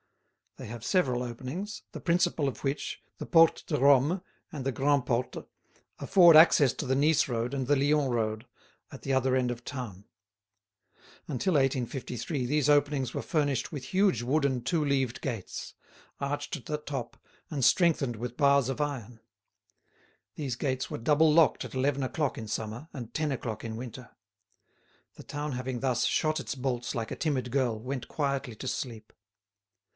They 0.57 0.65
have 0.67 0.83
several 0.83 1.23
openings, 1.23 1.83
the 1.91 2.01
principal 2.01 2.47
of 2.49 2.63
which, 2.63 3.01
the 3.19 3.25
Porte 3.25 3.63
de 3.67 3.79
Rome 3.79 4.21
and 4.51 4.65
the 4.65 4.71
Grand' 4.71 5.05
Porte, 5.05 5.47
afford 5.99 6.35
access 6.35 6.73
to 6.73 6.85
the 6.85 6.95
Nice 6.95 7.27
road 7.29 7.53
and 7.53 7.67
the 7.67 7.75
Lyons 7.75 8.11
road, 8.11 8.47
at 8.91 9.03
the 9.03 9.13
other 9.13 9.35
end 9.35 9.49
of 9.51 9.63
town. 9.63 10.05
Until 11.27 11.53
1853 11.53 12.45
these 12.47 12.67
openings 12.69 13.13
were 13.13 13.21
furnished 13.21 13.71
with 13.71 13.85
huge 13.85 14.23
wooden 14.23 14.63
two 14.63 14.83
leaved 14.83 15.21
gates, 15.21 15.75
arched 16.19 16.55
at 16.57 16.65
the 16.65 16.77
top, 16.79 17.15
and 17.49 17.63
strengthened 17.63 18.15
with 18.15 18.35
bars 18.37 18.67
of 18.69 18.81
iron. 18.81 19.19
These 20.35 20.55
gates 20.57 20.89
were 20.91 20.97
double 20.97 21.31
locked 21.31 21.63
at 21.63 21.75
eleven 21.75 22.03
o'clock 22.03 22.37
in 22.39 22.47
summer, 22.47 22.89
and 22.91 23.13
ten 23.13 23.31
o'clock 23.31 23.63
in 23.63 23.77
winter. 23.77 24.09
The 25.13 25.23
town 25.23 25.53
having 25.53 25.79
thus 25.79 26.05
shot 26.05 26.39
its 26.39 26.55
bolts 26.55 26.93
like 26.95 27.11
a 27.11 27.15
timid 27.15 27.51
girl, 27.51 27.79
went 27.79 28.07
quietly 28.07 28.55
to 28.55 28.67
sleep. 28.67 29.13